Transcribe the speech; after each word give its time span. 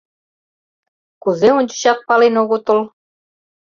Кузе 1.23 1.49
ончычак 1.57 1.99
пален 2.07 2.35
огытыл?.. 2.43 2.79